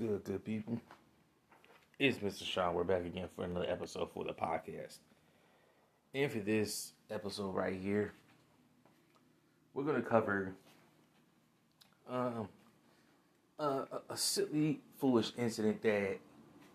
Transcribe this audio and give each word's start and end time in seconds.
Good, 0.00 0.24
good 0.24 0.44
people? 0.46 0.80
It's 1.98 2.16
Mr. 2.20 2.46
Sean. 2.46 2.72
We're 2.72 2.84
back 2.84 3.04
again 3.04 3.28
for 3.36 3.44
another 3.44 3.66
episode 3.68 4.10
for 4.14 4.24
the 4.24 4.32
podcast. 4.32 4.96
And 6.14 6.32
for 6.32 6.38
this 6.38 6.92
episode 7.10 7.54
right 7.54 7.78
here, 7.78 8.14
we're 9.74 9.84
going 9.84 10.02
to 10.02 10.08
cover 10.08 10.54
um, 12.08 12.48
a, 13.58 13.82
a 14.08 14.16
silly, 14.16 14.80
foolish 14.96 15.32
incident 15.36 15.82
that 15.82 16.16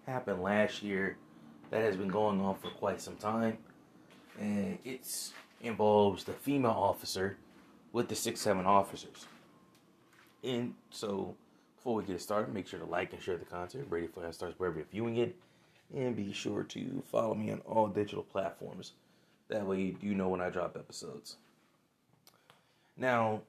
happened 0.06 0.44
last 0.44 0.84
year 0.84 1.18
that 1.72 1.82
has 1.82 1.96
been 1.96 2.10
going 2.10 2.40
on 2.42 2.54
for 2.54 2.70
quite 2.70 3.02
some 3.02 3.16
time. 3.16 3.58
And 4.40 4.78
it 4.86 5.32
involves 5.64 6.26
the 6.26 6.34
female 6.34 6.78
officer 6.78 7.38
with 7.92 8.08
the 8.08 8.14
six, 8.16 8.40
seven 8.40 8.68
officers. 8.68 9.26
And 10.44 10.76
so 10.92 11.34
before 11.86 11.98
we 11.98 12.04
get 12.04 12.20
started, 12.20 12.52
make 12.52 12.68
sure 12.68 12.80
to 12.80 12.86
like 12.86 13.14
and 13.14 13.22
share 13.22 13.38
the 13.38 13.46
content. 13.46 13.86
Ready 13.92 14.08
for 14.08 14.32
starts 14.32 14.58
wherever 14.58 14.80
you're 14.80 14.88
viewing 14.92 15.18
it. 15.18 15.36
And 15.96 16.16
be 16.16 16.34
sure 16.34 16.64
to 16.64 17.04
follow 17.12 17.36
me 17.36 17.52
on 17.52 17.60
all 17.60 17.86
digital 17.86 18.24
platforms. 18.24 18.94
That 19.50 19.68
way 19.68 19.96
you 20.02 20.16
know 20.16 20.30
when 20.30 20.42
I 20.42 20.50
drop 20.50 20.76
episodes. 20.76 21.38
Now, 22.98 23.42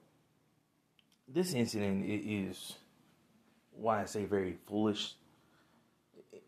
this 1.27 1.55
incident 1.55 2.05
is 2.07 2.75
why 3.75 4.03
I 4.03 4.05
say 4.05 4.25
very 4.25 4.57
foolish. 4.67 5.15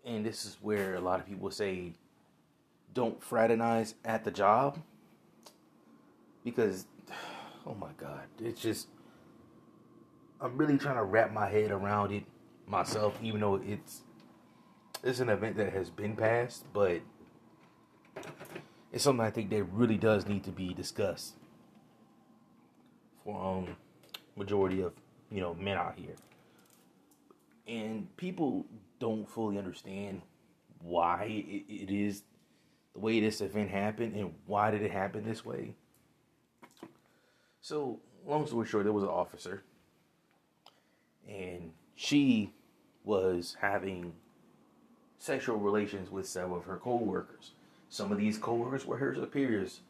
And 0.05 0.23
this 0.23 0.45
is 0.45 0.57
where 0.61 0.93
a 0.93 1.01
lot 1.01 1.19
of 1.19 1.25
people 1.25 1.49
say 1.49 1.93
don't 2.93 3.19
fraternize 3.19 3.95
at 4.05 4.23
the 4.23 4.31
job. 4.31 4.77
Because, 6.43 6.85
oh 7.65 7.73
my 7.73 7.89
God, 7.97 8.25
it's 8.39 8.61
just 8.61 8.89
I'm 10.41 10.57
really 10.57 10.77
trying 10.77 10.95
to 10.95 11.03
wrap 11.03 11.33
my 11.33 11.49
head 11.49 11.71
around 11.71 12.11
it 12.11 12.23
myself, 12.65 13.17
even 13.21 13.41
though 13.41 13.55
it's 13.55 14.03
it's 15.03 15.19
an 15.19 15.29
event 15.29 15.57
that 15.57 15.73
has 15.73 15.89
been 15.89 16.15
passed, 16.15 16.65
but 16.73 17.01
it's 18.91 19.03
something 19.03 19.25
I 19.25 19.31
think 19.31 19.49
that 19.49 19.63
really 19.63 19.97
does 19.97 20.27
need 20.27 20.43
to 20.45 20.51
be 20.51 20.73
discussed 20.73 21.35
for 23.23 23.37
um 23.41 23.75
majority 24.35 24.81
of 24.81 24.93
you 25.29 25.41
know 25.41 25.53
men 25.55 25.77
out 25.77 25.95
here, 25.97 26.15
and 27.67 28.15
people 28.15 28.65
don't 28.99 29.29
fully 29.29 29.57
understand 29.57 30.21
why 30.81 31.23
it, 31.25 31.65
it 31.67 31.93
is 31.93 32.23
the 32.93 32.99
way 32.99 33.19
this 33.19 33.41
event 33.41 33.69
happened 33.69 34.15
and 34.15 34.33
why 34.45 34.71
did 34.71 34.81
it 34.81 34.91
happen 34.91 35.25
this 35.25 35.43
way. 35.43 35.75
So, 37.61 37.99
long 38.25 38.47
story 38.47 38.65
short, 38.65 38.85
there 38.85 38.93
was 38.93 39.03
an 39.03 39.09
officer 39.09 39.63
and 41.27 41.71
she 41.95 42.53
was 43.03 43.57
having 43.59 44.13
sexual 45.17 45.57
relations 45.57 46.09
with 46.09 46.27
several 46.27 46.57
of 46.57 46.65
her 46.65 46.77
co-workers. 46.77 47.51
Some 47.89 48.11
of 48.11 48.17
these 48.17 48.37
co-workers 48.37 48.85
were 48.85 48.97
her 48.97 49.15
superiors. 49.15 49.81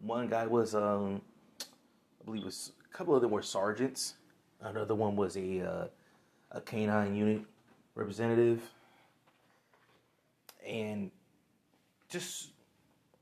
One 0.00 0.28
guy 0.28 0.46
was, 0.46 0.74
um, 0.74 1.22
I 1.60 2.24
believe, 2.24 2.44
was 2.44 2.72
a 2.88 2.96
couple 2.96 3.14
of 3.14 3.22
them 3.22 3.30
were 3.30 3.42
sergeants. 3.42 4.14
Another 4.60 4.94
one 4.94 5.16
was 5.16 5.36
a 5.36 5.60
uh, 5.60 5.86
a 6.50 6.60
canine 6.60 7.14
unit 7.14 7.42
representative, 7.94 8.62
and 10.66 11.10
just 12.08 12.50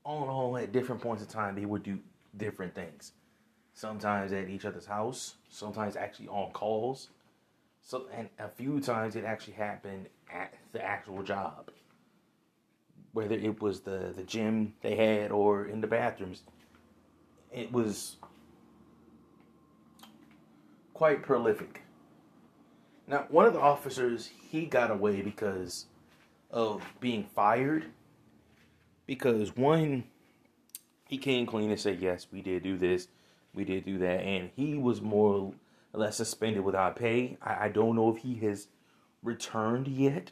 all 0.03 0.23
in 0.23 0.29
all, 0.29 0.57
at 0.57 0.71
different 0.71 1.01
points 1.01 1.23
in 1.23 1.29
time, 1.29 1.55
they 1.55 1.65
would 1.65 1.83
do 1.83 1.99
different 2.37 2.75
things 2.75 3.13
sometimes 3.73 4.31
at 4.31 4.49
each 4.49 4.65
other's 4.65 4.85
house, 4.85 5.35
sometimes 5.49 5.95
actually 5.95 6.27
on 6.27 6.51
calls. 6.51 7.09
So 7.81 8.05
and 8.13 8.29
a 8.39 8.47
few 8.47 8.79
times 8.79 9.15
it 9.15 9.25
actually 9.25 9.53
happened 9.53 10.07
at 10.31 10.53
the 10.71 10.83
actual 10.83 11.23
job. 11.23 11.71
Whether 13.11 13.35
it 13.35 13.61
was 13.61 13.81
the, 13.81 14.13
the 14.15 14.23
gym 14.23 14.73
they 14.81 14.95
had 14.95 15.31
or 15.31 15.65
in 15.65 15.81
the 15.81 15.87
bathrooms. 15.87 16.41
It 17.51 17.71
was 17.71 18.17
quite 20.93 21.21
prolific. 21.21 21.81
Now, 23.07 23.25
one 23.29 23.45
of 23.45 23.53
the 23.53 23.59
officers, 23.59 24.31
he 24.49 24.65
got 24.65 24.89
away 24.89 25.21
because 25.21 25.85
of 26.49 26.81
being 26.99 27.25
fired. 27.35 27.85
Because 29.05 29.55
one, 29.55 30.05
he 31.07 31.17
came 31.17 31.45
clean 31.45 31.69
and 31.69 31.79
said, 31.79 31.99
Yes, 31.99 32.27
we 32.31 32.41
did 32.41 32.63
do 32.63 32.77
this 32.77 33.07
we 33.53 33.63
did 33.63 33.85
do 33.85 33.97
that, 33.99 34.21
and 34.21 34.49
he 34.55 34.75
was 34.75 35.01
more 35.01 35.53
or 35.93 35.99
less 35.99 36.17
suspended 36.17 36.63
without 36.63 36.95
pay. 36.95 37.37
I, 37.41 37.65
I 37.65 37.69
don't 37.69 37.95
know 37.95 38.13
if 38.15 38.21
he 38.23 38.35
has 38.45 38.67
returned 39.21 39.87
yet, 39.87 40.31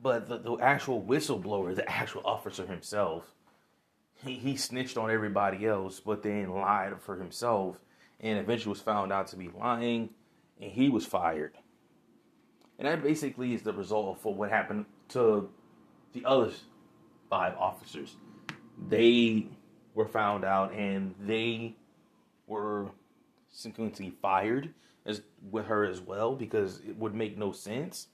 but 0.00 0.28
the, 0.28 0.38
the 0.38 0.56
actual 0.58 1.02
whistleblower, 1.02 1.74
the 1.74 1.90
actual 1.90 2.22
officer 2.24 2.66
himself, 2.66 3.34
he, 4.24 4.34
he 4.34 4.56
snitched 4.56 4.96
on 4.96 5.10
everybody 5.10 5.66
else, 5.66 6.00
but 6.00 6.22
then 6.22 6.50
lied 6.50 7.00
for 7.00 7.16
himself, 7.16 7.76
and 8.20 8.38
eventually 8.38 8.70
was 8.70 8.80
found 8.80 9.12
out 9.12 9.26
to 9.28 9.36
be 9.36 9.48
lying, 9.48 10.10
and 10.60 10.70
he 10.70 10.88
was 10.88 11.06
fired. 11.06 11.56
And 12.78 12.86
that 12.86 13.02
basically 13.02 13.54
is 13.54 13.62
the 13.62 13.72
result 13.72 14.20
for 14.22 14.34
what 14.34 14.50
happened 14.50 14.86
to 15.08 15.50
the 16.12 16.24
other 16.24 16.50
five 17.28 17.54
officers. 17.58 18.16
They 18.88 19.48
were 19.94 20.08
found 20.08 20.44
out, 20.44 20.72
and 20.72 21.14
they 21.20 21.76
were 22.50 22.90
sequentially 23.54 24.12
fired 24.20 24.74
as 25.06 25.22
with 25.50 25.66
her 25.66 25.84
as 25.84 26.00
well 26.00 26.34
because 26.34 26.80
it 26.80 26.96
would 26.98 27.14
make 27.14 27.38
no 27.38 27.52
sense 27.52 28.08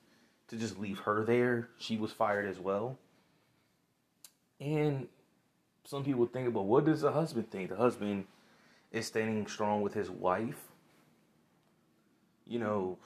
to 0.49 0.57
just 0.57 0.79
leave 0.79 1.01
her 1.01 1.25
there. 1.25 1.71
She 1.79 1.97
was 1.97 2.13
fired 2.13 2.47
as 2.47 2.61
well. 2.61 2.99
And 4.61 5.09
some 5.85 6.05
people 6.05 6.27
think 6.27 6.49
about 6.49 6.67
what 6.67 6.85
does 6.85 7.01
the 7.01 7.13
husband 7.13 7.51
think? 7.51 7.71
The 7.71 7.77
husband 7.77 8.27
is 8.93 9.07
standing 9.07 9.47
strong 9.47 9.83
with 9.83 9.95
his 9.95 10.11
wife. 10.11 10.69
You 12.47 12.61
know, 12.61 12.99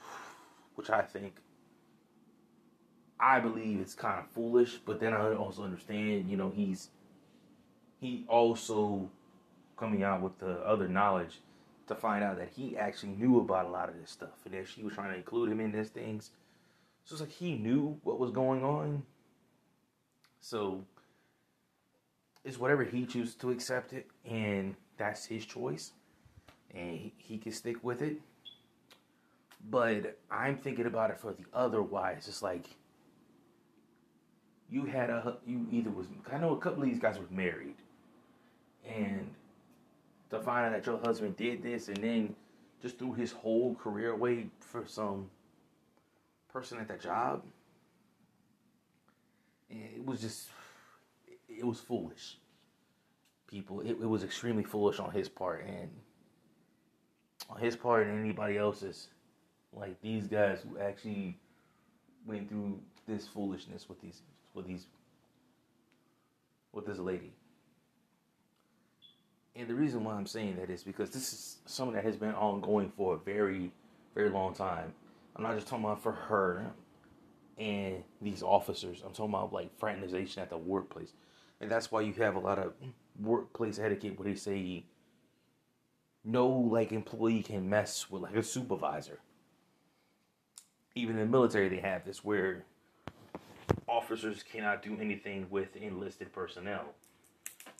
which 0.75 0.91
I 0.91 1.01
think 1.01 1.35
I 3.19 3.39
believe 3.39 3.79
it's 3.79 3.95
kind 3.95 4.19
of 4.19 4.27
foolish, 4.27 4.79
but 4.85 4.99
then 4.99 5.13
I 5.13 5.33
also 5.33 5.63
understand, 5.63 6.29
you 6.29 6.37
know, 6.37 6.51
he's 6.55 6.89
he 7.99 8.25
also 8.27 9.09
coming 9.81 10.03
out 10.03 10.21
with 10.21 10.37
the 10.37 10.59
other 10.59 10.87
knowledge 10.87 11.39
to 11.87 11.95
find 11.95 12.23
out 12.23 12.37
that 12.37 12.49
he 12.55 12.77
actually 12.77 13.13
knew 13.13 13.39
about 13.39 13.65
a 13.65 13.69
lot 13.69 13.89
of 13.89 13.99
this 13.99 14.11
stuff 14.11 14.45
and 14.45 14.53
that 14.53 14.67
she 14.67 14.83
was 14.83 14.93
trying 14.93 15.11
to 15.11 15.17
include 15.17 15.51
him 15.51 15.59
in 15.59 15.71
these 15.71 15.89
things. 15.89 16.29
So 17.03 17.13
it's 17.13 17.21
like 17.21 17.31
he 17.31 17.55
knew 17.55 17.99
what 18.03 18.19
was 18.19 18.29
going 18.29 18.63
on. 18.63 19.01
So 20.39 20.83
it's 22.45 22.59
whatever 22.59 22.83
he 22.83 23.07
chooses 23.07 23.33
to 23.35 23.49
accept 23.49 23.91
it, 23.93 24.07
and 24.23 24.75
that's 24.97 25.25
his 25.25 25.45
choice, 25.45 25.93
and 26.75 26.97
he, 26.97 27.13
he 27.17 27.37
can 27.39 27.51
stick 27.51 27.83
with 27.83 28.03
it. 28.03 28.17
But 29.67 30.19
I'm 30.29 30.57
thinking 30.57 30.85
about 30.85 31.09
it 31.09 31.19
for 31.19 31.33
the 31.33 31.45
other 31.53 31.79
otherwise. 31.79 32.27
It's 32.27 32.43
like 32.43 32.65
you 34.69 34.85
had 34.85 35.09
a 35.09 35.37
you 35.45 35.65
either 35.71 35.89
was 35.89 36.05
I 36.31 36.37
know 36.37 36.53
a 36.53 36.57
couple 36.57 36.83
of 36.83 36.89
these 36.89 36.99
guys 36.99 37.17
were 37.17 37.25
married, 37.29 37.75
and 38.87 39.29
to 40.31 40.39
find 40.39 40.65
out 40.65 40.71
that 40.71 40.85
your 40.85 40.99
husband 40.99 41.35
did 41.37 41.61
this 41.61 41.89
and 41.89 41.97
then 41.97 42.35
just 42.81 42.97
threw 42.97 43.13
his 43.13 43.31
whole 43.31 43.75
career 43.75 44.11
away 44.11 44.47
for 44.59 44.85
some 44.87 45.29
person 46.51 46.79
at 46.79 46.87
that 46.87 47.01
job. 47.01 47.43
it 49.69 50.05
was 50.05 50.19
just, 50.19 50.49
it 51.47 51.65
was 51.65 51.79
foolish. 51.79 52.37
People, 53.47 53.81
it, 53.81 53.89
it 53.89 54.07
was 54.07 54.23
extremely 54.23 54.63
foolish 54.63 54.99
on 54.99 55.11
his 55.11 55.27
part 55.27 55.65
and 55.65 55.89
on 57.49 57.59
his 57.59 57.75
part 57.75 58.07
and 58.07 58.19
anybody 58.19 58.57
else's. 58.57 59.09
Like 59.73 60.01
these 60.01 60.27
guys 60.27 60.59
who 60.67 60.79
actually 60.79 61.37
went 62.25 62.49
through 62.49 62.79
this 63.07 63.27
foolishness 63.27 63.87
with 63.87 64.01
these, 64.01 64.21
with 64.53 64.65
these, 64.65 64.87
with 66.71 66.85
this 66.85 66.99
lady. 66.99 67.33
And 69.55 69.67
the 69.67 69.75
reason 69.75 70.03
why 70.03 70.13
I'm 70.13 70.25
saying 70.25 70.55
that 70.57 70.69
is 70.69 70.83
because 70.83 71.09
this 71.09 71.33
is 71.33 71.57
something 71.65 71.95
that 71.95 72.05
has 72.05 72.15
been 72.15 72.33
ongoing 72.33 72.91
for 72.95 73.15
a 73.15 73.17
very, 73.17 73.71
very 74.15 74.29
long 74.29 74.53
time. 74.53 74.93
I'm 75.35 75.43
not 75.43 75.55
just 75.55 75.67
talking 75.67 75.85
about 75.85 76.01
for 76.01 76.13
her 76.13 76.71
and 77.57 78.03
these 78.21 78.43
officers. 78.43 79.01
I'm 79.05 79.11
talking 79.11 79.33
about 79.33 79.53
like 79.53 79.77
fraternization 79.77 80.41
at 80.41 80.49
the 80.49 80.57
workplace. 80.57 81.13
And 81.59 81.69
that's 81.69 81.91
why 81.91 82.01
you 82.01 82.13
have 82.13 82.35
a 82.35 82.39
lot 82.39 82.59
of 82.59 82.73
workplace 83.19 83.77
etiquette 83.77 84.17
where 84.17 84.27
they 84.27 84.35
say 84.35 84.85
no 86.23 86.47
like 86.47 86.91
employee 86.91 87.43
can 87.43 87.69
mess 87.69 88.09
with 88.09 88.23
like 88.23 88.35
a 88.35 88.43
supervisor. 88.43 89.19
Even 90.95 91.17
in 91.17 91.25
the 91.25 91.31
military 91.31 91.69
they 91.69 91.77
have 91.77 92.05
this 92.05 92.23
where 92.23 92.63
officers 93.87 94.43
cannot 94.43 94.81
do 94.81 94.97
anything 94.99 95.45
with 95.49 95.75
enlisted 95.75 96.31
personnel 96.31 96.95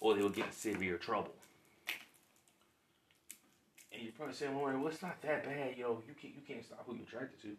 or 0.01 0.15
they 0.15 0.21
will 0.21 0.29
get 0.29 0.47
in 0.47 0.51
severe 0.51 0.97
trouble. 0.97 1.33
And 3.91 4.03
you're 4.03 4.11
probably 4.13 4.35
saying, 4.35 4.55
well, 4.55 4.73
well, 4.77 4.88
it's 4.88 5.01
not 5.01 5.21
that 5.21 5.43
bad. 5.43 5.77
yo. 5.77 6.01
you 6.07 6.15
can't, 6.21 6.33
you 6.35 6.41
can't 6.47 6.65
stop 6.65 6.83
who 6.85 6.95
you're 6.95 7.03
attracted 7.03 7.41
to. 7.41 7.49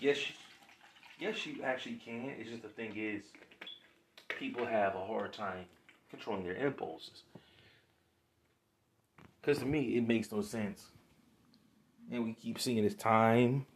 Yes, 0.00 0.18
yes, 1.18 1.46
you 1.46 1.62
actually 1.62 2.00
can. 2.04 2.32
It's 2.38 2.50
just 2.50 2.62
the 2.62 2.68
thing 2.68 2.96
is, 2.96 3.22
people 4.28 4.66
have 4.66 4.94
a 4.94 5.04
hard 5.04 5.32
time 5.32 5.64
controlling 6.10 6.44
their 6.44 6.56
impulses. 6.56 7.22
Because 9.40 9.58
to 9.58 9.66
me, 9.66 9.96
it 9.96 10.06
makes 10.06 10.32
no 10.32 10.42
sense. 10.42 10.86
And 12.10 12.24
we 12.24 12.32
keep 12.32 12.58
seeing 12.58 12.82
this 12.82 12.94
time 12.94 13.66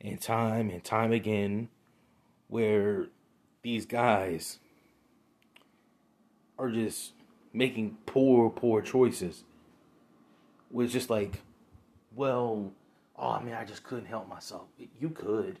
and 0.00 0.20
time 0.20 0.70
and 0.70 0.82
time 0.82 1.12
again 1.12 1.68
where 2.48 3.06
these 3.62 3.86
guys 3.86 4.58
are 6.58 6.70
just 6.70 7.12
making 7.52 7.96
poor, 8.06 8.50
poor 8.50 8.82
choices. 8.82 9.44
It's 10.74 10.92
just 10.92 11.10
like, 11.10 11.40
well, 12.14 12.72
oh 13.16 13.40
man, 13.40 13.54
I 13.54 13.64
just 13.64 13.82
couldn't 13.84 14.06
help 14.06 14.28
myself. 14.28 14.68
You 14.98 15.10
could. 15.10 15.58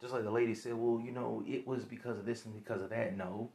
Just 0.00 0.12
like 0.12 0.24
the 0.24 0.30
lady 0.30 0.54
said, 0.54 0.74
well, 0.74 1.00
you 1.04 1.12
know, 1.12 1.44
it 1.46 1.66
was 1.66 1.84
because 1.84 2.18
of 2.18 2.24
this 2.24 2.44
and 2.44 2.54
because 2.54 2.80
of 2.82 2.90
that. 2.90 3.16
No. 3.16 3.50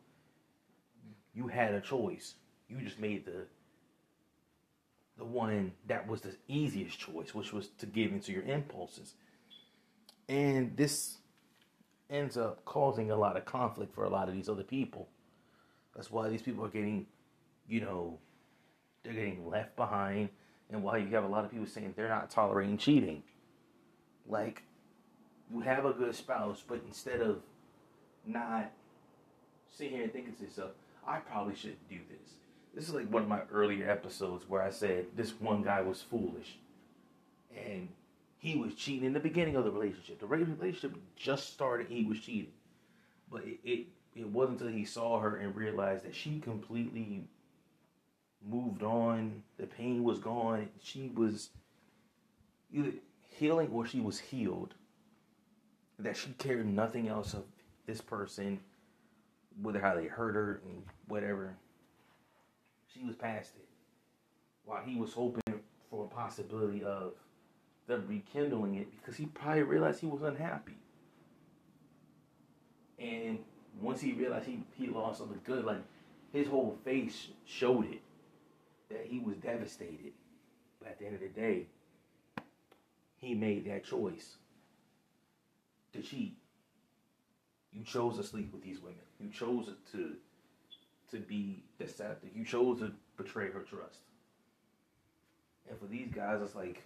You 1.33 1.47
had 1.47 1.73
a 1.73 1.81
choice. 1.81 2.35
You 2.69 2.77
just 2.77 2.99
made 2.99 3.25
the 3.25 3.45
the 5.17 5.25
one 5.25 5.71
that 5.87 6.07
was 6.07 6.21
the 6.21 6.35
easiest 6.47 6.99
choice, 6.99 7.33
which 7.33 7.53
was 7.53 7.69
to 7.77 7.85
give 7.85 8.11
into 8.11 8.31
your 8.31 8.43
impulses. 8.43 9.13
And 10.27 10.75
this 10.75 11.17
ends 12.09 12.37
up 12.37 12.65
causing 12.65 13.11
a 13.11 13.15
lot 13.15 13.37
of 13.37 13.45
conflict 13.45 13.93
for 13.93 14.03
a 14.03 14.09
lot 14.09 14.27
of 14.27 14.35
these 14.35 14.49
other 14.49 14.63
people. 14.63 15.07
That's 15.95 16.11
why 16.11 16.27
these 16.27 16.41
people 16.41 16.65
are 16.65 16.69
getting, 16.69 17.05
you 17.67 17.81
know, 17.81 18.19
they're 19.03 19.13
getting 19.13 19.47
left 19.49 19.75
behind, 19.75 20.29
and 20.71 20.83
why 20.83 20.97
you 20.97 21.07
have 21.09 21.23
a 21.23 21.27
lot 21.27 21.45
of 21.45 21.51
people 21.51 21.67
saying 21.67 21.93
they're 21.95 22.09
not 22.09 22.29
tolerating 22.29 22.77
cheating. 22.77 23.23
Like, 24.27 24.63
you 25.53 25.61
have 25.61 25.85
a 25.85 25.93
good 25.93 26.15
spouse, 26.15 26.63
but 26.67 26.81
instead 26.87 27.21
of 27.21 27.41
not 28.25 28.71
sitting 29.69 29.93
here 29.93 30.03
and 30.03 30.13
thinking 30.13 30.33
to 30.33 30.43
yourself, 30.43 30.71
I 31.07 31.17
probably 31.19 31.55
shouldn't 31.55 31.87
do 31.89 31.99
this. 32.09 32.33
This 32.73 32.89
is 32.89 32.95
like 32.95 33.11
one 33.11 33.23
of 33.23 33.29
my 33.29 33.41
earlier 33.51 33.89
episodes 33.89 34.49
where 34.49 34.61
I 34.61 34.69
said 34.69 35.05
this 35.15 35.39
one 35.39 35.61
guy 35.61 35.81
was 35.81 36.01
foolish. 36.01 36.57
And 37.55 37.87
he 38.39 38.55
was 38.55 38.73
cheating 38.75 39.05
in 39.05 39.13
the 39.13 39.19
beginning 39.19 39.55
of 39.55 39.63
the 39.63 39.71
relationship. 39.71 40.19
The 40.19 40.25
relationship 40.25 40.95
just 41.15 41.53
started, 41.53 41.87
he 41.87 42.03
was 42.03 42.19
cheating. 42.19 42.51
But 43.31 43.43
it, 43.45 43.59
it, 43.63 43.85
it 44.15 44.27
wasn't 44.27 44.61
until 44.61 44.75
he 44.75 44.85
saw 44.85 45.19
her 45.19 45.37
and 45.37 45.55
realized 45.55 46.05
that 46.05 46.15
she 46.15 46.39
completely 46.39 47.23
moved 48.49 48.83
on. 48.83 49.43
The 49.57 49.67
pain 49.67 50.03
was 50.03 50.19
gone. 50.19 50.69
She 50.81 51.11
was 51.15 51.49
either 52.73 52.91
healing 53.37 53.69
or 53.71 53.85
she 53.85 53.99
was 53.99 54.19
healed 54.19 54.73
that 55.99 56.17
she 56.17 56.29
cared 56.37 56.65
nothing 56.67 57.07
else 57.07 57.33
of 57.33 57.43
this 57.85 58.01
person, 58.01 58.59
whether 59.61 59.79
how 59.79 59.95
they 59.95 60.07
hurt 60.07 60.35
her 60.35 60.61
and 60.65 60.83
whatever. 61.07 61.55
She 62.93 63.03
was 63.05 63.15
past 63.15 63.55
it. 63.55 63.67
While 64.65 64.83
he 64.83 64.95
was 64.95 65.13
hoping 65.13 65.61
for 65.89 66.05
a 66.05 66.07
possibility 66.07 66.83
of 66.83 67.13
them 67.87 68.05
rekindling 68.07 68.75
it 68.75 68.87
because 68.97 69.15
he 69.15 69.27
probably 69.27 69.63
realized 69.63 69.99
he 69.99 70.07
was 70.07 70.23
unhappy. 70.23 70.77
And 72.97 73.39
once 73.79 74.01
he 74.01 74.13
realized 74.13 74.47
he, 74.47 74.63
he 74.73 74.87
lost 74.87 75.21
all 75.21 75.27
the 75.27 75.35
good, 75.35 75.65
like 75.65 75.81
his 76.33 76.47
whole 76.47 76.77
face 76.83 77.27
showed 77.45 77.85
it 77.85 78.01
that 78.95 79.05
he 79.05 79.19
was 79.19 79.35
devastated. 79.37 80.13
But 80.79 80.89
at 80.89 80.99
the 80.99 81.05
end 81.05 81.15
of 81.15 81.21
the 81.21 81.27
day, 81.27 81.67
he 83.17 83.33
made 83.33 83.65
that 83.65 83.83
choice 83.83 84.37
to 85.93 86.01
cheat. 86.01 86.37
You 87.71 87.83
chose 87.83 88.17
to 88.17 88.23
sleep 88.23 88.51
with 88.53 88.63
these 88.63 88.79
women. 88.79 88.99
You 89.19 89.29
chose 89.29 89.69
to 89.91 90.15
to 91.11 91.19
be 91.19 91.63
deceptive. 91.77 92.29
You 92.35 92.43
chose 92.43 92.79
to 92.79 92.91
betray 93.15 93.51
her 93.51 93.59
trust. 93.59 93.99
And 95.69 95.79
for 95.79 95.85
these 95.85 96.09
guys, 96.13 96.41
it's 96.41 96.55
like 96.55 96.83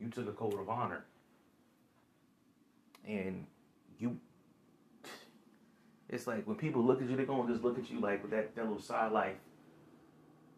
you 0.00 0.08
took 0.08 0.28
a 0.28 0.32
code 0.32 0.58
of 0.58 0.68
honor. 0.68 1.04
And 3.06 3.46
you 3.98 4.18
it's 6.08 6.26
like 6.26 6.46
when 6.46 6.56
people 6.56 6.82
look 6.82 7.00
at 7.00 7.08
you, 7.08 7.16
they're 7.16 7.26
gonna 7.26 7.50
just 7.50 7.64
look 7.64 7.78
at 7.78 7.90
you 7.90 7.98
like 8.00 8.22
with 8.22 8.30
that, 8.32 8.54
that 8.54 8.64
little 8.64 8.82
side 8.82 9.12
life, 9.12 9.36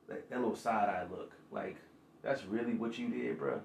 that, 0.09 0.31
little 0.31 0.57
side 0.57 0.89
eye 0.89 1.07
look. 1.11 1.33
Like, 1.51 1.77
that's 2.23 2.45
really 2.45 2.75
what 2.75 2.99
you 2.99 3.09
did, 3.09 3.39
bro. 3.39 3.61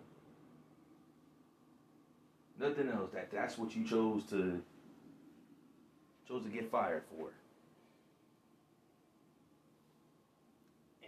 Nothing 2.60 2.90
else. 2.90 3.12
That 3.14 3.32
that's 3.32 3.58
what 3.58 3.76
you 3.76 3.86
chose 3.86 4.24
to 4.32 4.62
chose 6.28 6.44
to 6.44 6.50
get 6.50 6.70
fired 6.70 7.04
for. 7.10 7.30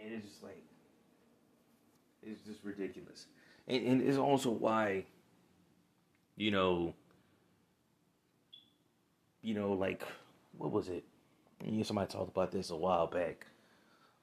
And 0.02 0.14
it's 0.14 0.26
just 0.26 0.42
like 0.42 0.62
it's 2.22 2.40
just 2.42 2.60
ridiculous. 2.64 3.26
And 3.68 3.86
and 3.86 4.02
it's 4.02 4.16
also 4.16 4.50
why 4.50 5.04
you 6.36 6.50
know 6.50 6.94
you 9.42 9.54
know 9.54 9.72
like 9.72 10.02
what 10.56 10.72
was 10.72 10.88
it? 10.88 11.04
You 11.64 11.72
know, 11.72 11.82
somebody 11.82 12.10
talked 12.10 12.30
about 12.30 12.50
this 12.50 12.70
a 12.70 12.76
while 12.76 13.06
back. 13.06 13.46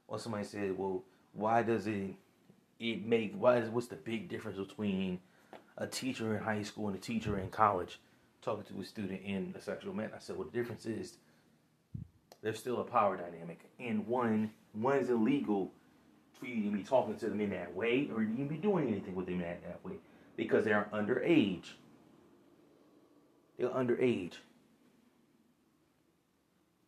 Or 0.10 0.20
somebody 0.20 0.44
said, 0.44 0.78
"Well, 0.78 1.04
why 1.34 1.64
does 1.64 1.88
it 1.88 2.16
it 2.80 3.06
make 3.06 3.34
why 3.36 3.58
is 3.58 3.70
what's 3.70 3.88
the 3.88 3.96
big 3.96 4.30
difference 4.30 4.58
between 4.58 5.20
a 5.78 5.88
teacher 5.88 6.36
in 6.36 6.44
high 6.44 6.64
school 6.64 6.88
and 6.88 6.96
a 6.96 7.00
teacher 7.00 7.40
in 7.40 7.50
college 7.50 8.00
talking 8.42 8.64
to 8.64 8.82
a 8.82 8.86
student 8.86 9.22
in 9.24 9.54
a 9.58 9.62
sexual 9.62 9.94
manner. 9.94 10.14
I 10.16 10.20
said, 10.20 10.38
well, 10.38 10.48
the 10.52 10.58
difference 10.58 10.86
is 10.86 11.18
there's 12.42 12.58
still 12.58 12.80
a 12.80 12.84
power 12.84 13.18
dynamic, 13.18 13.60
and 13.80 14.08
one 14.08 14.52
one 14.74 14.98
is 14.98 15.10
illegal 15.10 15.72
for 16.34 16.46
you 16.46 16.70
to 16.70 16.78
be 16.78 16.84
talking 16.84 17.16
to 17.16 17.30
them 17.30 17.42
in 17.42 17.50
that 17.50 17.76
way, 17.76 18.10
or 18.14 18.22
you 18.22 18.34
can 18.36 18.48
be 18.48 18.56
doing 18.56 18.88
anything 18.88 19.16
with 19.16 19.26
them 19.26 19.40
that, 19.40 19.62
that 19.64 19.84
way 19.84 19.98
because 20.38 20.64
they 20.64 20.72
are 20.72 20.88
underage. 20.94 21.72
They're 23.58 23.70
underage. 23.70 24.36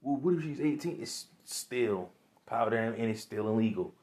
Well, 0.01 0.15
what 0.15 0.35
if 0.35 0.43
she's 0.43 0.61
18? 0.61 0.99
It's 1.01 1.27
still 1.43 2.11
power 2.51 2.69
dynamic, 2.69 2.99
and 2.99 3.09
it's 3.09 3.21
still 3.21 3.47
illegal. 3.47 3.93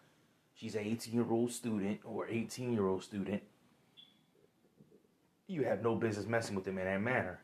She's 0.55 0.75
an 0.75 0.85
18 0.85 1.15
year 1.15 1.31
old 1.31 1.53
student 1.53 2.01
or 2.05 2.27
18 2.29 2.73
year 2.73 2.87
old 2.87 3.05
student 3.05 3.43
you 5.49 5.65
have 5.65 5.83
no 5.83 5.95
business 5.95 6.27
messing 6.27 6.55
with 6.55 6.65
them 6.65 6.79
in 6.79 6.85
that 6.85 7.01
manner. 7.01 7.41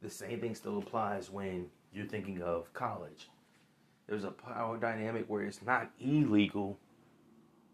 The 0.00 0.08
same 0.08 0.40
thing 0.40 0.54
still 0.54 0.78
applies 0.78 1.30
when 1.30 1.66
you're 1.92 2.06
thinking 2.06 2.40
of 2.42 2.72
college. 2.72 3.28
There's 4.06 4.22
a 4.22 4.30
power 4.30 4.78
dynamic 4.78 5.24
where 5.26 5.42
it's 5.42 5.62
not 5.62 5.90
illegal 6.00 6.78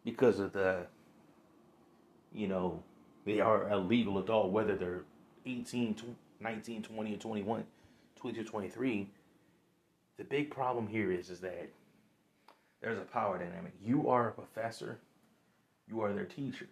because 0.03 0.41
of 0.41 0.55
the, 0.55 0.87
you 2.33 2.49
know, 2.49 2.83
they 3.27 3.41
are 3.41 3.69
a 3.69 3.77
legal 3.77 4.19
adult, 4.19 4.51
whether 4.51 4.75
they're 4.75 5.05
18, 5.45 5.95
19, 6.41 6.83
20, 6.83 7.15
or 7.15 7.19
21, 7.19 7.65
22, 8.17 8.45
23. 8.45 9.11
The 10.19 10.25
big 10.25 10.51
problem 10.51 10.87
here 10.87 11.11
is, 11.11 11.31
is 11.31 11.41
that 11.41 11.71
there's 12.81 12.99
a 12.99 13.03
power 13.03 13.39
dynamic. 13.39 13.73
You 13.83 14.09
are 14.09 14.29
a 14.29 14.33
professor 14.33 14.99
you 15.93 16.01
are 16.01 16.13
their 16.13 16.25
teacher. 16.25 16.69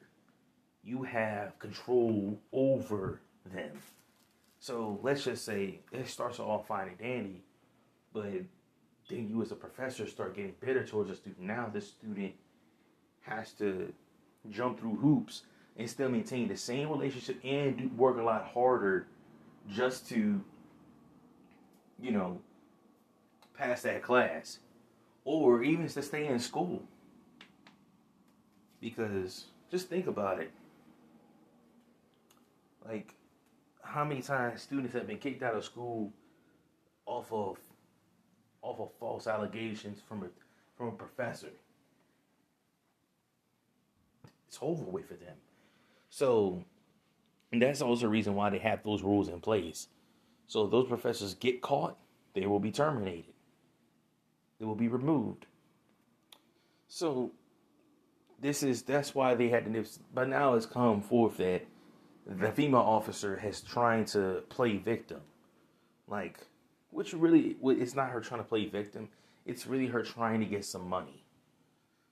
You 0.82 1.02
have 1.02 1.58
control 1.58 2.38
over 2.52 3.20
them. 3.44 3.70
So 4.58 4.98
let's 5.02 5.24
just 5.24 5.44
say 5.44 5.80
it 5.92 6.08
starts 6.08 6.38
off 6.38 6.68
fine 6.68 6.88
and 6.88 6.98
dandy, 6.98 7.42
but 8.12 8.24
then 9.08 9.28
you 9.28 9.42
as 9.42 9.52
a 9.52 9.56
professor 9.56 10.06
start 10.06 10.36
getting 10.36 10.54
bitter 10.60 10.84
towards 10.86 11.10
a 11.10 11.16
student. 11.16 11.46
Now 11.46 11.70
this 11.72 11.88
student 11.88 12.32
has 13.22 13.52
to 13.54 13.92
jump 14.50 14.80
through 14.80 14.96
hoops 14.96 15.42
and 15.76 15.88
still 15.88 16.08
maintain 16.08 16.48
the 16.48 16.56
same 16.56 16.88
relationship 16.88 17.38
and 17.44 17.96
work 17.96 18.18
a 18.18 18.22
lot 18.22 18.44
harder 18.44 19.06
just 19.68 20.08
to, 20.08 20.40
you 22.00 22.10
know, 22.10 22.40
pass 23.60 23.82
that 23.82 24.02
class. 24.02 24.58
Or 25.24 25.62
even 25.62 25.86
to 25.86 26.02
stay 26.02 26.26
in 26.26 26.38
school. 26.38 26.82
Because 28.80 29.46
just 29.70 29.88
think 29.88 30.06
about 30.06 30.40
it. 30.40 30.50
Like, 32.86 33.14
how 33.82 34.04
many 34.04 34.22
times 34.22 34.62
students 34.62 34.94
have 34.94 35.06
been 35.06 35.18
kicked 35.18 35.42
out 35.42 35.54
of 35.54 35.64
school 35.64 36.12
off 37.06 37.32
of 37.32 37.58
off 38.62 38.78
of 38.78 38.90
false 38.98 39.26
allegations 39.26 40.00
from 40.08 40.22
a 40.22 40.28
from 40.76 40.88
a 40.88 40.92
professor? 40.92 41.50
It's 44.48 44.58
over 44.62 44.84
with 44.84 45.06
for 45.08 45.14
them. 45.14 45.36
So 46.08 46.64
that's 47.52 47.82
also 47.82 48.02
the 48.02 48.08
reason 48.08 48.34
why 48.34 48.50
they 48.50 48.58
have 48.58 48.82
those 48.82 49.02
rules 49.02 49.28
in 49.28 49.40
place. 49.40 49.88
So 50.46 50.64
if 50.64 50.70
those 50.70 50.88
professors 50.88 51.34
get 51.34 51.60
caught, 51.60 51.96
they 52.34 52.46
will 52.46 52.58
be 52.58 52.72
terminated. 52.72 53.34
They 54.60 54.66
will 54.66 54.76
be 54.76 54.88
removed. 54.88 55.46
So 56.86 57.32
this 58.40 58.62
is 58.62 58.82
that's 58.82 59.14
why 59.14 59.34
they 59.34 59.48
had 59.48 59.64
to. 59.64 59.70
Nip. 59.70 59.86
But 60.14 60.28
now 60.28 60.54
it's 60.54 60.66
come 60.66 61.00
forth 61.00 61.38
that 61.38 61.66
the 62.26 62.52
female 62.52 62.80
officer 62.80 63.36
has 63.38 63.62
trying 63.62 64.04
to 64.06 64.42
play 64.50 64.76
victim, 64.76 65.22
like, 66.06 66.38
which 66.90 67.14
really 67.14 67.56
it's 67.62 67.94
not 67.94 68.10
her 68.10 68.20
trying 68.20 68.40
to 68.40 68.46
play 68.46 68.66
victim. 68.66 69.08
It's 69.46 69.66
really 69.66 69.86
her 69.86 70.02
trying 70.02 70.40
to 70.40 70.46
get 70.46 70.64
some 70.64 70.86
money. 70.86 71.24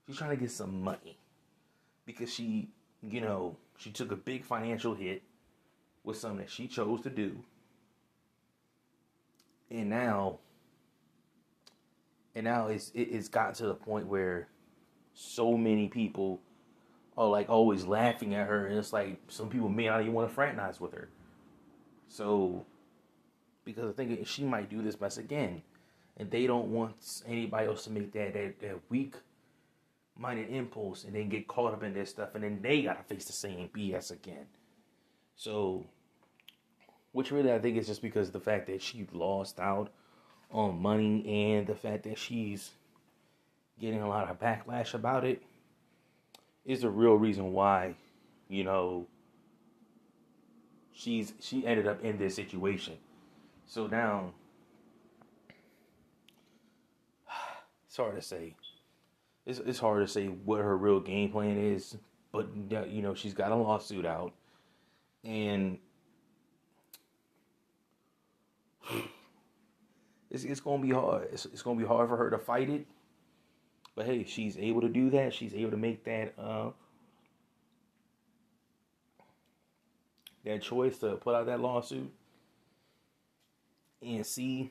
She's 0.07 0.17
trying 0.17 0.31
to 0.31 0.37
get 0.37 0.51
some 0.51 0.83
money 0.83 1.19
because 2.07 2.33
she, 2.33 2.71
you 3.03 3.21
know, 3.21 3.57
she 3.77 3.91
took 3.91 4.11
a 4.11 4.17
big 4.17 4.45
financial 4.45 4.95
hit 4.95 5.23
with 6.03 6.17
something 6.17 6.39
that 6.39 6.51
she 6.51 6.67
chose 6.67 7.03
to 7.03 7.11
do. 7.11 7.37
And 9.71 9.91
now 9.91 10.39
and 12.35 12.45
now 12.45 12.69
it's 12.69 12.91
it, 12.95 13.03
it's 13.03 13.29
gotten 13.29 13.55
to 13.55 13.67
the 13.67 13.75
point 13.75 14.07
where 14.07 14.49
so 15.15 15.57
many 15.57 15.89
people 15.89 16.41
are 17.17 17.29
like 17.29 17.49
always 17.49 17.85
laughing 17.85 18.35
at 18.35 18.47
her 18.47 18.67
and 18.67 18.79
it's 18.79 18.93
like 18.93 19.19
some 19.29 19.49
people 19.49 19.69
may 19.69 19.87
not 19.87 20.01
even 20.01 20.13
want 20.13 20.29
to 20.29 20.35
fraternize 20.35 20.81
with 20.81 20.93
her. 20.93 21.09
So 22.07 22.65
because 23.69 23.91
I 23.91 23.93
think 23.93 24.27
she 24.27 24.45
might 24.45 24.71
do 24.71 24.81
this 24.81 24.99
mess 24.99 25.19
again. 25.19 25.61
And 26.17 26.31
they 26.31 26.47
don't 26.47 26.69
want 26.69 27.23
anybody 27.27 27.67
else 27.67 27.85
to 27.85 27.91
make 27.91 28.13
that 28.13 28.33
that, 28.33 28.61
that 28.61 28.81
weak 28.89 29.15
minded 30.17 30.49
impulse 30.49 31.05
and 31.05 31.15
then 31.15 31.29
get 31.29 31.47
caught 31.47 31.75
up 31.75 31.83
in 31.85 31.93
this 31.93 32.11
stuff 32.11 32.31
and 32.35 32.43
then 32.43 32.59
they 32.61 32.83
gotta 32.83 33.03
face 33.05 33.27
the 33.27 33.33
same 33.33 33.69
BS 33.69 34.11
again. 34.11 34.47
So 35.37 35.87
which 37.13 37.31
really 37.31 37.53
I 37.53 37.59
think 37.59 37.77
is 37.77 37.87
just 37.87 38.03
because 38.03 38.31
the 38.31 38.41
fact 38.41 38.67
that 38.69 38.81
she 38.81 39.07
lost 39.13 39.61
out 39.61 39.91
on 40.51 40.81
money 40.81 41.55
and 41.55 41.67
the 41.67 41.75
fact 41.75 42.05
that 42.05 42.19
she's 42.19 42.71
getting 43.81 44.01
a 44.01 44.09
lot 44.09 44.31
of 44.31 44.39
backlash 44.41 44.95
about 44.95 45.25
it 45.25 45.43
is 46.65 46.83
the 46.83 46.91
real 46.91 47.15
reason 47.15 47.53
why, 47.53 47.95
you 48.49 48.65
know, 48.65 49.07
she's 50.93 51.33
she 51.41 51.67
ended 51.67 51.87
up 51.87 52.03
in 52.03 52.19
this 52.19 52.35
situation. 52.35 52.95
So 53.67 53.87
now 53.87 54.33
it's 57.87 57.97
hard 57.97 58.17
to 58.17 58.23
say. 58.23 58.55
It's 59.47 59.61
it's 59.61 59.79
hard 59.79 60.07
to 60.07 60.13
say 60.13 60.27
what 60.27 60.61
her 60.61 60.77
real 60.77 61.01
game 61.01 61.31
plan 61.31 61.57
is, 61.57 61.97
but 62.33 62.49
you 62.71 63.01
know 63.01 63.15
she's 63.15 63.33
got 63.33 63.51
a 63.51 63.57
lawsuit 63.57 64.05
out, 64.05 64.33
and 65.25 65.79
it's 70.31 70.45
it's 70.45 70.61
gonna 70.61 70.83
be 70.83 70.91
hard. 70.91 71.29
It's, 71.33 71.47
it's 71.47 71.63
gonna 71.63 71.79
be 71.79 71.87
hard 71.87 72.09
for 72.09 72.17
her 72.17 72.31
to 72.31 72.39
fight 72.39 72.69
it. 72.69 72.87
But 73.95 74.07
hey, 74.07 74.25
she's 74.25 74.57
able 74.59 74.81
to 74.83 74.89
do 74.89 75.11
that. 75.11 75.35
She's 75.35 75.55
able 75.55 75.73
to 75.73 75.77
make 75.77 76.05
that 76.05 76.35
uh, 76.39 76.71
that 80.45 80.63
choice 80.63 80.99
to 80.99 81.17
put 81.17 81.35
out 81.35 81.47
that 81.47 81.61
lawsuit 81.61 82.13
and 84.03 84.25
see 84.25 84.71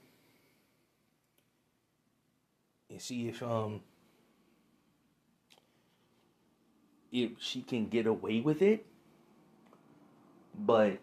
and 2.90 3.02
see 3.02 3.28
if 3.28 3.44
um 3.44 3.82
if 7.12 7.32
she 7.40 7.62
can 7.62 7.88
get 7.88 8.06
away 8.06 8.42
with 8.42 8.62
it. 8.62 8.86
But 10.58 11.00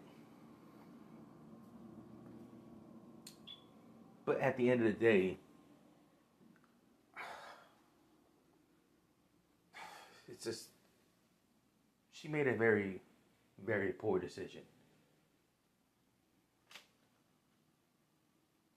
But 4.25 4.41
at 4.41 4.57
the 4.57 4.69
end 4.71 4.81
of 4.81 4.87
the 4.87 4.93
day, 4.93 5.37
it's 10.27 10.43
just 10.43 10.69
she 12.11 12.27
made 12.27 12.47
a 12.47 12.55
very, 12.55 13.01
very 13.63 13.93
poor 13.93 14.19
decision. 14.19 14.61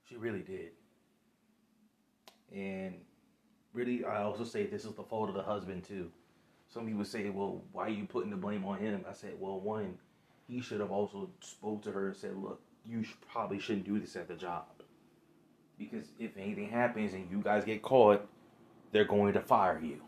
She 0.09 0.17
really 0.17 0.41
did. 0.41 0.73
And 2.55 2.95
really, 3.73 4.05
I 4.05 4.23
also 4.23 4.45
say 4.45 4.67
this 4.67 4.85
is 4.85 4.95
the 4.95 5.03
fault 5.03 5.29
of 5.29 5.35
the 5.35 5.43
husband 5.43 5.85
too. 5.85 6.11
Some 6.69 6.87
people 6.87 7.05
say, 7.05 7.31
"Well, 7.31 7.63
why 7.73 7.87
are 7.87 7.91
you 7.91 8.05
putting 8.05 8.31
the 8.31 8.37
blame 8.37 8.65
on 8.65 8.79
him?" 8.79 9.05
I 9.09 9.13
said, 9.13 9.41
"Well, 9.41 9.61
one, 9.61 9.99
he 10.47 10.61
should 10.61 10.81
have 10.81 10.91
also 10.91 11.31
spoke 11.41 11.83
to 11.85 11.93
her 11.93 12.09
and 12.09 12.17
said, 12.17 12.37
look, 12.37 12.61
you 12.85 13.05
probably 13.31 13.59
shouldn't 13.59 13.87
do 13.87 13.99
this 13.99 14.17
at 14.17 14.29
the 14.29 14.35
job." 14.35 14.78
Because 15.79 16.09
if 16.19 16.37
anything 16.37 16.69
happens 16.69 17.15
and 17.15 17.31
you 17.31 17.41
guys 17.41 17.65
get 17.65 17.83
caught, 17.83 18.27
they're 18.93 19.05
going 19.05 19.33
to 19.35 19.41
fire 19.41 19.81
you. 19.81 20.03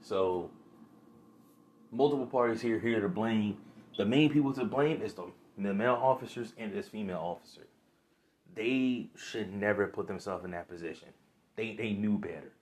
So 0.00 0.50
multiple 1.90 2.26
parties 2.26 2.60
here 2.60 2.78
here 2.78 3.00
to 3.00 3.08
blame. 3.08 3.56
The 3.96 4.04
main 4.04 4.30
people 4.30 4.52
to 4.54 4.64
blame 4.64 5.00
is 5.00 5.14
the, 5.14 5.30
the 5.56 5.72
male 5.72 5.98
officers 6.00 6.52
and 6.58 6.72
this 6.72 6.88
female 6.88 7.18
officer. 7.18 7.66
They 8.54 9.08
should 9.16 9.52
never 9.52 9.86
put 9.86 10.06
themselves 10.06 10.44
in 10.44 10.50
that 10.50 10.68
position. 10.68 11.08
They 11.56 11.74
they 11.74 11.92
knew 11.92 12.18
better. 12.18 12.52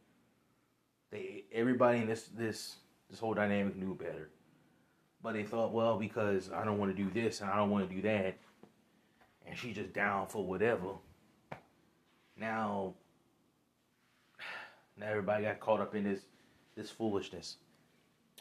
They 1.11 1.45
everybody 1.53 1.99
in 1.99 2.07
this 2.07 2.29
this 2.37 2.77
this 3.11 3.19
whole 3.19 3.35
dynamic 3.35 3.77
knew 3.77 3.95
better. 3.95 4.31
But 5.23 5.35
they 5.35 5.45
thought, 5.45 5.73
well, 5.73 5.99
because 5.99 6.51
I 6.53 6.65
don't 6.65 6.79
want 6.79 6.97
to 6.97 7.03
do 7.03 7.11
this 7.11 7.41
and 7.41 7.51
I 7.51 7.57
don't 7.57 7.71
want 7.71 7.89
to 7.89 7.95
do 7.95 8.03
that, 8.03 8.37
and 9.47 9.57
she's 9.57 9.77
just 9.77 9.93
down 9.93 10.27
for 10.27 10.45
whatever 10.45 10.89
now 12.43 12.93
now 14.99 15.07
everybody 15.07 15.45
got 15.45 15.61
caught 15.61 15.81
up 15.81 15.95
in 15.95 16.05
this 16.05 16.21
this 16.77 16.91
foolishness. 16.91 17.57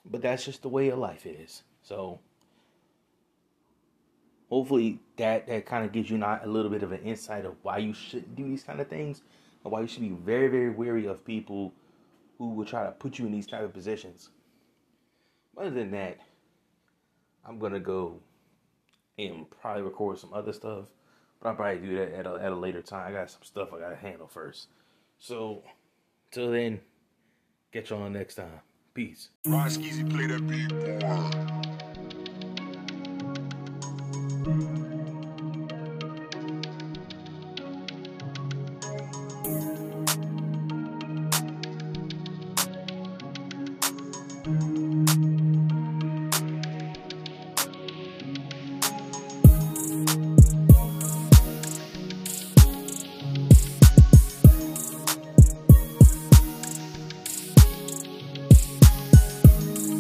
But 0.03 0.21
that's 0.21 0.43
just 0.43 0.63
the 0.63 0.69
way 0.69 0.89
of 0.89 0.97
life 0.97 1.25
is. 1.25 1.63
So 1.83 2.19
hopefully 4.49 4.99
that 5.17 5.47
that 5.47 5.65
kind 5.65 5.85
of 5.85 5.93
gives 5.93 6.09
you 6.09 6.17
not 6.17 6.43
a 6.43 6.49
little 6.49 6.71
bit 6.71 6.83
of 6.83 6.91
an 6.91 7.01
insight 7.03 7.45
of 7.45 7.55
why 7.61 7.77
you 7.77 7.93
shouldn't 7.93 8.35
do 8.35 8.43
these 8.43 8.63
kind 8.63 8.81
of 8.81 8.87
things 8.87 9.21
and 9.63 9.71
why 9.71 9.81
you 9.81 9.87
should 9.87 10.01
be 10.01 10.09
very 10.09 10.47
very 10.47 10.69
wary 10.71 11.05
of 11.05 11.23
people 11.23 11.71
who 12.37 12.49
will 12.49 12.65
try 12.65 12.83
to 12.83 12.91
put 12.91 13.19
you 13.19 13.27
in 13.27 13.31
these 13.31 13.47
type 13.47 13.61
of 13.61 13.73
positions. 13.73 14.29
Other 15.55 15.69
than 15.69 15.91
that, 15.91 16.17
I'm 17.45 17.59
gonna 17.59 17.79
go 17.79 18.19
and 19.19 19.45
probably 19.61 19.83
record 19.83 20.17
some 20.17 20.33
other 20.33 20.53
stuff 20.53 20.85
but 21.41 21.49
I'll 21.49 21.55
probably 21.55 21.87
do 21.87 21.95
that 21.97 22.13
at 22.13 22.27
a, 22.27 22.33
at 22.35 22.51
a 22.51 22.55
later 22.55 22.81
time. 22.81 23.07
I 23.07 23.11
got 23.11 23.29
some 23.29 23.41
stuff 23.43 23.73
I 23.73 23.79
got 23.79 23.89
to 23.89 23.95
handle 23.95 24.27
first. 24.27 24.67
So, 25.19 25.63
till 26.31 26.51
then, 26.51 26.79
catch 27.71 27.89
y'all 27.89 28.09
next 28.09 28.35
time. 28.35 28.61
Peace. 28.93 29.29
Play 29.43 30.27
that 30.27 30.47
beat 30.47 30.71
more. 34.45 34.90